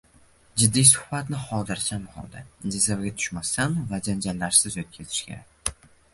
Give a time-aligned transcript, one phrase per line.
[0.59, 2.41] Jiddiy suhbatni xotirjam holda,
[2.77, 5.89] jazavaga tushmasdan va janjallarsiz o‘tkazish kerak.